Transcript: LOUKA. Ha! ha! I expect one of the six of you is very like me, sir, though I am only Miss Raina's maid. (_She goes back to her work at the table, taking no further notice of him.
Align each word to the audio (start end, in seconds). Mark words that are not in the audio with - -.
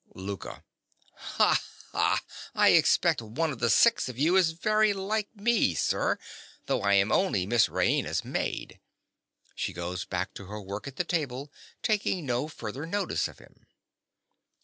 LOUKA. 0.15 0.63
Ha! 1.13 1.61
ha! 1.91 2.23
I 2.55 2.69
expect 2.69 3.21
one 3.21 3.51
of 3.51 3.59
the 3.59 3.69
six 3.69 4.09
of 4.09 4.17
you 4.17 4.35
is 4.35 4.49
very 4.53 4.93
like 4.93 5.29
me, 5.35 5.75
sir, 5.75 6.17
though 6.65 6.81
I 6.81 6.93
am 6.95 7.11
only 7.11 7.45
Miss 7.45 7.67
Raina's 7.67 8.25
maid. 8.25 8.79
(_She 9.55 9.75
goes 9.75 10.05
back 10.05 10.33
to 10.33 10.45
her 10.47 10.59
work 10.59 10.87
at 10.87 10.95
the 10.95 11.03
table, 11.03 11.51
taking 11.83 12.25
no 12.25 12.47
further 12.47 12.87
notice 12.87 13.27
of 13.27 13.37
him. 13.37 13.67